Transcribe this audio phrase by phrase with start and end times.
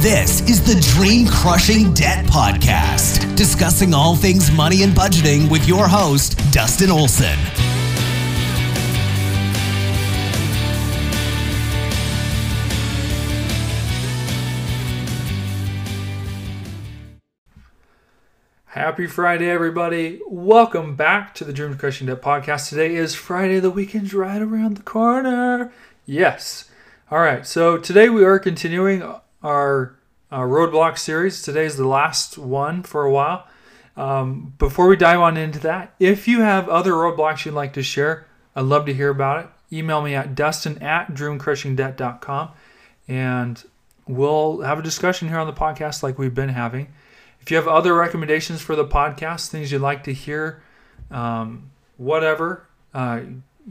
[0.00, 5.88] This is the Dream Crushing Debt Podcast, discussing all things money and budgeting with your
[5.88, 7.36] host, Dustin Olson.
[18.66, 20.20] Happy Friday, everybody.
[20.28, 22.68] Welcome back to the Dream Crushing Debt Podcast.
[22.68, 23.58] Today is Friday.
[23.58, 25.72] The weekend's right around the corner.
[26.06, 26.70] Yes.
[27.10, 27.44] All right.
[27.44, 29.02] So today we are continuing
[29.42, 29.98] our
[30.30, 31.42] uh, roadblock series.
[31.42, 33.46] Today's the last one for a while.
[33.96, 37.82] Um, before we dive on into that, if you have other roadblocks you'd like to
[37.82, 39.76] share, I'd love to hear about it.
[39.76, 42.50] Email me at dustin at dreamcrushingdebt.com
[43.08, 43.64] and
[44.06, 46.88] we'll have a discussion here on the podcast like we've been having.
[47.40, 50.62] If you have other recommendations for the podcast, things you'd like to hear,
[51.10, 53.20] um, whatever, uh,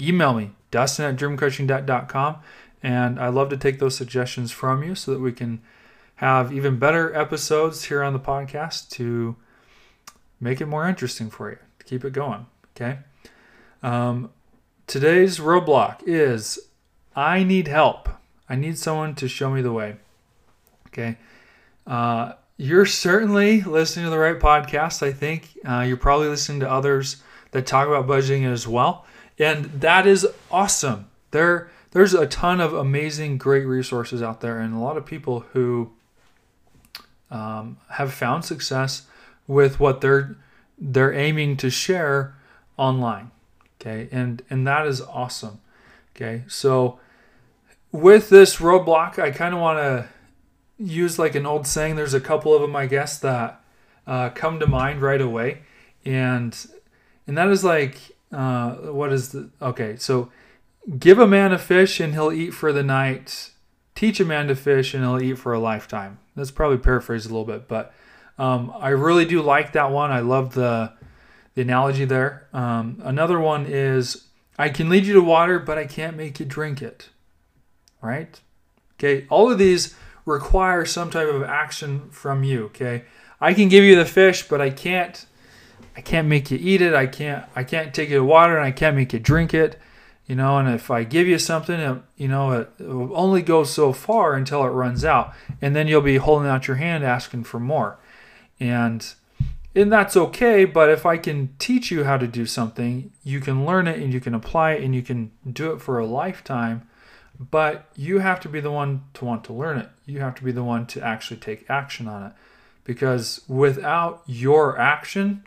[0.00, 2.36] email me, dustin at dreamcrushingdebt.com.
[2.82, 5.60] And I love to take those suggestions from you so that we can
[6.16, 9.36] have even better episodes here on the podcast to
[10.40, 12.46] make it more interesting for you, to keep it going.
[12.74, 12.98] Okay.
[13.82, 14.30] Um,
[14.86, 16.58] today's roadblock is
[17.14, 18.08] I need help.
[18.48, 19.96] I need someone to show me the way.
[20.88, 21.18] Okay.
[21.86, 25.02] Uh, you're certainly listening to the right podcast.
[25.02, 29.04] I think uh, you're probably listening to others that talk about budgeting as well,
[29.38, 31.10] and that is awesome.
[31.32, 35.46] There, there's a ton of amazing, great resources out there, and a lot of people
[35.54, 35.90] who
[37.30, 39.06] um, have found success
[39.46, 40.36] with what they're
[40.76, 42.34] they're aiming to share
[42.76, 43.30] online.
[43.80, 45.58] Okay, and and that is awesome.
[46.14, 47.00] Okay, so
[47.92, 50.06] with this roadblock, I kind of want to
[50.78, 51.96] use like an old saying.
[51.96, 53.64] There's a couple of them, I guess, that
[54.06, 55.62] uh, come to mind right away,
[56.04, 56.54] and
[57.26, 57.96] and that is like
[58.32, 59.96] uh, what is the okay?
[59.96, 60.30] So
[60.98, 63.50] give a man a fish and he'll eat for the night.
[63.94, 66.18] Teach a man to fish and he'll eat for a lifetime.
[66.34, 67.94] That's probably paraphrased a little bit, but
[68.38, 70.10] um, I really do like that one.
[70.10, 70.92] I love the
[71.54, 72.48] the analogy there.
[72.52, 74.26] Um, another one is
[74.58, 77.08] I can lead you to water, but I can't make you drink it.
[78.02, 78.38] Right?
[78.98, 79.26] Okay.
[79.30, 79.96] All of these
[80.26, 82.66] require some type of action from you.
[82.66, 83.04] Okay.
[83.40, 85.24] I can give you the fish, but I can't.
[85.96, 86.92] I can't make you eat it.
[86.92, 87.46] I can't.
[87.56, 89.80] I can't take you to water, and I can't make you drink it
[90.26, 93.72] you know and if i give you something it, you know it, it, only goes
[93.72, 97.44] so far until it runs out and then you'll be holding out your hand asking
[97.44, 97.98] for more.
[98.58, 99.14] And
[99.74, 103.66] and that's okay but if i can teach you how to do something you can
[103.66, 106.88] learn it and you can apply it and you can do it for a lifetime
[107.38, 109.90] but you have to be the one to want to learn it.
[110.06, 112.32] You have to be the one to actually take action on it.
[112.84, 115.44] Because without your action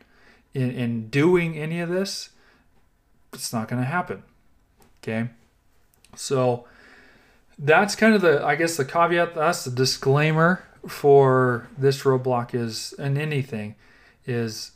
[0.53, 2.29] in, in doing any of this
[3.31, 4.23] it's not going to happen
[5.01, 5.29] Okay.
[6.15, 6.65] So
[7.57, 9.35] that's kind of the, I guess, the caveat.
[9.35, 13.75] That's the disclaimer for this roadblock is, and anything,
[14.25, 14.71] is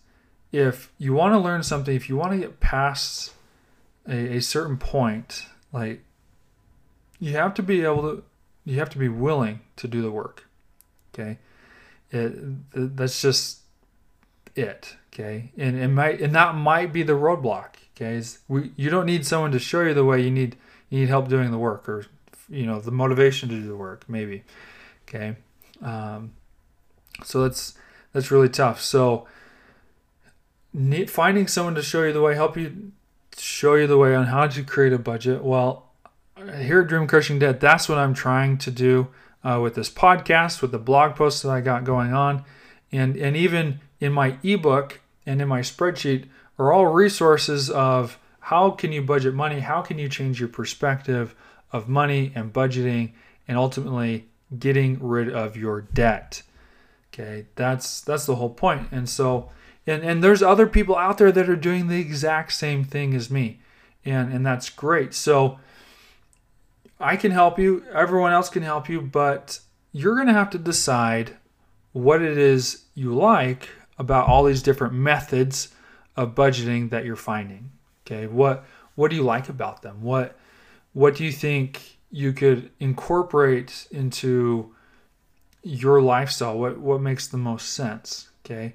[0.52, 3.34] if you want to learn something, if you want to get past
[4.08, 6.04] a, a certain point, like
[7.20, 8.24] you have to be able to,
[8.66, 10.48] you have to be willing to do the work.
[11.14, 11.40] Okay.
[12.12, 13.60] It, that's just
[14.56, 14.96] it.
[15.14, 15.52] Okay.
[15.58, 18.40] And it might, and that might be the roadblock guys.
[18.48, 20.22] We you don't need someone to show you the way.
[20.22, 20.56] You need
[20.90, 22.06] you need help doing the work, or
[22.50, 24.44] you know the motivation to do the work, maybe.
[25.08, 25.36] Okay,
[25.82, 26.34] um,
[27.24, 27.78] so that's
[28.14, 28.82] that's really tough.
[28.82, 29.28] So
[30.74, 32.92] need, finding someone to show you the way, help you
[33.38, 35.44] show you the way on how to create a budget.
[35.44, 35.90] Well,
[36.38, 39.08] here at Dream Crushing Debt, that's what I'm trying to do
[39.44, 42.44] uh, with this podcast, with the blog posts that I got going on,
[42.92, 46.26] and and even in my ebook and in my spreadsheet
[46.58, 51.36] are all resources of how can you budget money, how can you change your perspective
[51.72, 53.12] of money and budgeting,
[53.48, 54.28] and ultimately
[54.58, 56.44] getting rid of your debt.
[57.14, 58.88] Okay, that's that's the whole point.
[58.92, 59.50] And so,
[59.86, 63.30] and and there's other people out there that are doing the exact same thing as
[63.30, 63.60] me,
[64.06, 65.14] and and that's great.
[65.14, 65.60] So
[67.00, 67.84] I can help you.
[67.92, 69.60] Everyone else can help you, but
[69.92, 71.38] you're gonna have to decide
[71.92, 73.70] what it is you like
[74.00, 75.74] about all these different methods
[76.16, 77.72] of budgeting that you're finding.
[78.06, 78.66] Okay, what
[78.96, 80.02] what do you like about them?
[80.02, 80.38] What
[80.94, 84.74] what do you think you could incorporate into
[85.64, 86.58] your lifestyle?
[86.58, 88.30] What what makes the most sense?
[88.46, 88.74] Okay,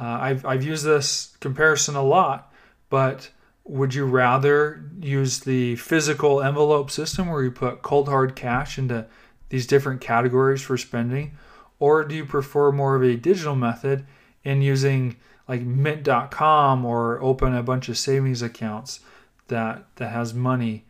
[0.00, 2.52] uh, I've I've used this comparison a lot,
[2.90, 3.30] but
[3.64, 9.06] would you rather use the physical envelope system where you put cold hard cash into
[9.50, 11.36] these different categories for spending,
[11.78, 14.04] or do you prefer more of a digital method
[14.42, 15.16] in using
[15.48, 19.00] like mint.com or open a bunch of savings accounts
[19.48, 20.84] that that has money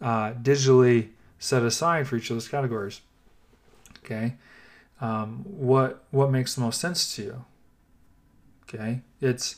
[0.00, 1.08] uh, digitally
[1.38, 3.00] set aside for each of those categories
[4.04, 4.34] okay
[5.00, 7.44] um, what what makes the most sense to you.
[8.64, 9.56] Okay, it's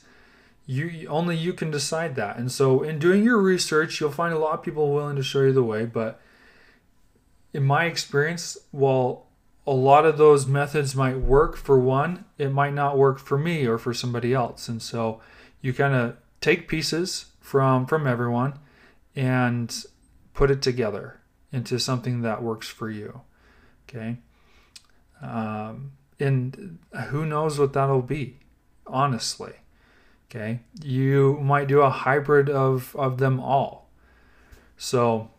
[0.67, 2.37] you only you can decide that.
[2.37, 5.43] And so in doing your research, you'll find a lot of people willing to show
[5.43, 6.21] you the way, but
[7.55, 9.27] in my experience, while
[9.69, 13.67] a lot of those methods might work for one, it might not work for me
[13.67, 14.67] or for somebody else.
[14.67, 15.21] And so
[15.61, 18.59] you kind of take pieces from from everyone
[19.15, 19.85] and
[20.33, 21.21] put it together
[21.53, 23.21] into something that works for you.
[23.89, 24.19] Okay.
[25.21, 26.79] Um, and
[27.09, 28.39] who knows what that'll be,
[28.87, 29.53] honestly.
[30.31, 30.61] Okay.
[30.83, 33.91] You might do a hybrid of, of them all.
[34.77, 35.31] So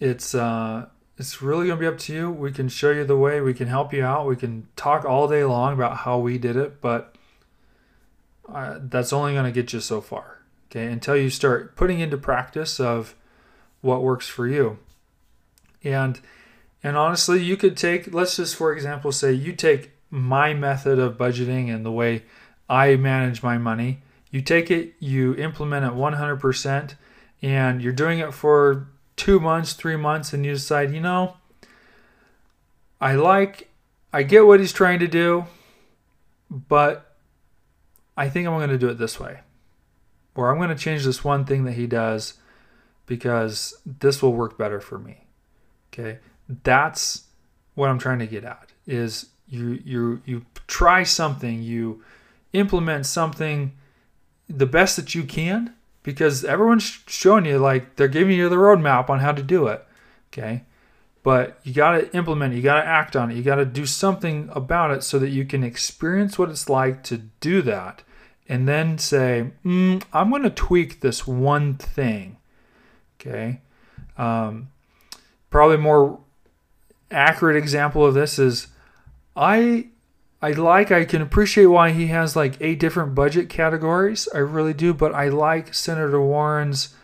[0.00, 0.86] it's uh,
[1.18, 2.30] it's really gonna be up to you.
[2.30, 5.28] We can show you the way, we can help you out, we can talk all
[5.28, 7.14] day long about how we did it, but
[8.52, 10.38] uh, that's only gonna get you so far.
[10.70, 13.14] Okay, until you start putting into practice of
[13.80, 14.78] what works for you.
[15.82, 16.20] And
[16.82, 21.16] and honestly, you could take let's just for example say you take my method of
[21.16, 22.24] budgeting and the way
[22.68, 24.02] I manage my money.
[24.30, 26.94] You take it, you implement it 100%,
[27.42, 31.36] and you're doing it for two months, three months, and you decide, you know,
[33.00, 33.70] I like,
[34.12, 35.46] I get what he's trying to do,
[36.50, 37.16] but
[38.16, 39.40] I think I'm going to do it this way.
[40.34, 42.34] Or I'm going to change this one thing that he does
[43.06, 45.24] because this will work better for me.
[45.92, 46.18] Okay?
[46.62, 47.24] That's
[47.74, 52.02] what I'm trying to get at is you you you try something, you
[52.52, 53.72] implement something
[54.48, 55.74] the best that you can
[56.06, 59.84] because everyone's showing you like they're giving you the roadmap on how to do it.
[60.32, 60.62] Okay.
[61.24, 63.64] But you got to implement it, you got to act on it, you got to
[63.64, 68.04] do something about it so that you can experience what it's like to do that
[68.48, 72.36] and then say, mm, I'm going to tweak this one thing.
[73.20, 73.60] Okay.
[74.16, 74.68] Um,
[75.50, 76.20] probably more
[77.10, 78.68] accurate example of this is
[79.34, 79.88] I
[80.42, 84.28] I like, I can appreciate why he has like eight different budget categories.
[84.34, 86.94] I really do, but I like Senator Warren's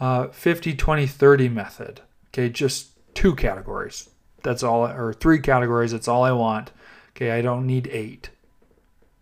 [0.00, 2.00] uh, 50, 20, 30 method.
[2.28, 4.08] Okay, just two categories.
[4.42, 5.92] That's all, or three categories.
[5.92, 6.72] That's all I want.
[7.10, 8.30] Okay, I don't need eight.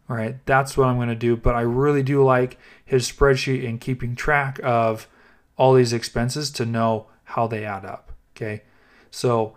[0.09, 1.37] All right, that's what I'm going to do.
[1.37, 5.09] But I really do like his spreadsheet and keeping track of
[5.57, 8.13] all these expenses to know how they add up.
[8.37, 8.63] Okay,
[9.11, 9.57] so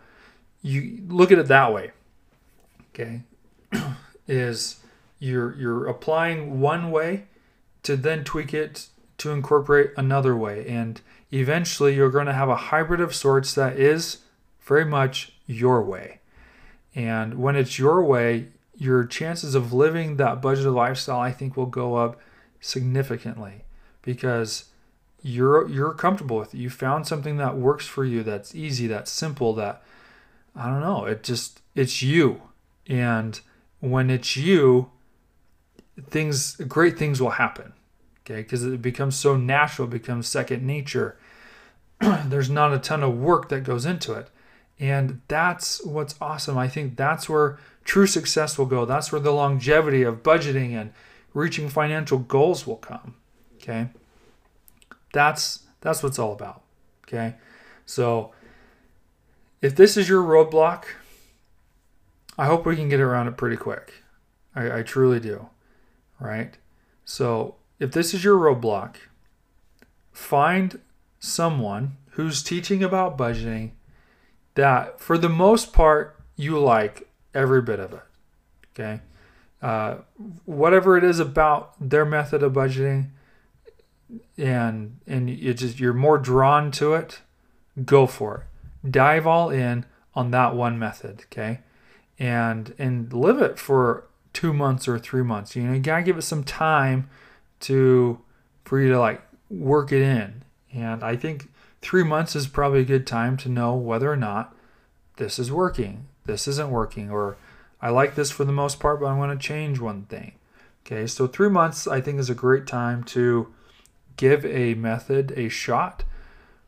[0.62, 1.92] you look at it that way.
[2.94, 3.22] Okay,
[4.32, 4.78] is
[5.20, 7.26] you're you're applying one way
[7.84, 8.88] to then tweak it
[9.18, 10.68] to incorporate another way.
[10.68, 11.02] And
[11.32, 14.20] eventually you're going to have a hybrid of sorts that is
[14.62, 16.20] very much your way.
[16.96, 21.68] And when it's your way your chances of living that budgeted lifestyle i think will
[21.68, 22.20] go up
[22.60, 23.64] significantly
[24.02, 24.66] because
[25.22, 26.58] you're you're comfortable with it.
[26.58, 29.84] You found something that works for you that's easy that's simple that
[30.56, 32.42] i don't know it just it's you.
[32.88, 33.40] And
[33.82, 34.90] when it's you,
[36.10, 37.74] things great things will happen.
[38.26, 41.18] Okay, because it becomes so natural, it becomes second nature.
[42.00, 44.30] There's not a ton of work that goes into it.
[44.80, 46.58] And that's what's awesome.
[46.58, 48.86] I think that's where true success will go.
[48.86, 50.94] That's where the longevity of budgeting and
[51.34, 53.16] reaching financial goals will come.
[53.58, 53.90] Okay?
[55.14, 56.62] That's that's what's all about.
[57.08, 57.36] Okay?
[57.86, 58.32] So
[59.62, 60.86] if this is your roadblock,
[62.38, 63.94] I hope we can get around it pretty quick.
[64.56, 65.50] I, I truly do.
[66.20, 66.58] Right?
[67.04, 68.96] So, if this is your roadblock,
[70.12, 70.80] find
[71.20, 73.72] someone who's teaching about budgeting
[74.56, 78.04] that, for the most part, you like every bit of it.
[78.74, 79.02] Okay?
[79.62, 79.98] Uh,
[80.46, 83.10] whatever it is about their method of budgeting,
[84.38, 87.22] and and you just you're more drawn to it,
[87.86, 88.46] go for
[88.84, 88.92] it.
[88.92, 91.26] Dive all in on that one method.
[91.26, 91.60] Okay
[92.22, 95.56] and and live it for two months or three months.
[95.56, 97.10] You know, you gotta give it some time
[97.62, 98.22] to
[98.64, 100.44] for you to like work it in.
[100.72, 101.50] And I think
[101.82, 104.56] three months is probably a good time to know whether or not
[105.18, 107.38] this is working, this isn't working, or
[107.82, 110.34] I like this for the most part, but I want to change one thing.
[110.86, 113.52] Okay, so three months I think is a great time to
[114.16, 116.04] give a method a shot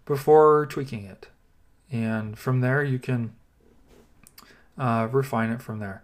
[0.06, 1.28] before tweaking it.
[1.92, 3.36] And from there, you can
[4.77, 6.03] uh, refine it from there.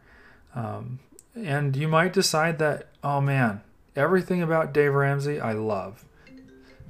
[0.55, 0.99] Um,
[1.35, 3.61] and you might decide that, oh man,
[3.95, 6.05] everything about Dave Ramsey I love.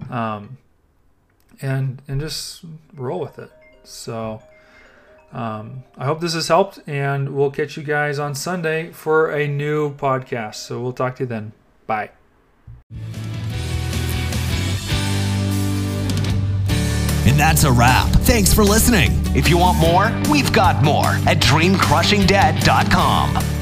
[0.09, 0.57] Um,
[1.61, 3.51] and and just roll with it.
[3.83, 4.41] So
[5.33, 9.47] um, I hope this has helped, and we'll catch you guys on Sunday for a
[9.47, 10.55] new podcast.
[10.55, 11.51] So we'll talk to you then.
[11.85, 12.11] Bye.
[17.39, 18.09] That's a wrap.
[18.09, 19.11] Thanks for listening.
[19.35, 23.58] If you want more, we've got more at dreamcrushingdebt.com.